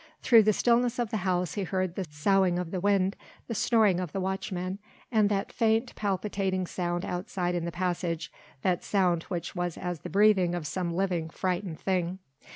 Through 0.23 0.41
the 0.41 0.51
stillness 0.51 0.97
of 0.97 1.11
the 1.11 1.17
house 1.17 1.53
he 1.53 1.61
heard 1.61 1.93
the 1.93 2.07
soughing 2.09 2.57
of 2.57 2.71
the 2.71 2.79
wind, 2.79 3.15
the 3.47 3.53
snoring 3.53 3.99
of 3.99 4.13
the 4.13 4.19
watchmen, 4.19 4.79
and 5.11 5.29
that 5.29 5.51
faint, 5.51 5.93
palpitating 5.93 6.65
sound 6.65 7.05
outside 7.05 7.53
in 7.53 7.65
the 7.65 7.71
passage 7.71 8.31
that 8.63 8.83
sound 8.83 9.21
which 9.25 9.55
was 9.55 9.77
as 9.77 9.99
the 9.99 10.09
breathing 10.09 10.55
of 10.55 10.65
some 10.65 10.91
living, 10.91 11.29
frightened 11.29 11.79
thing. 11.79 12.17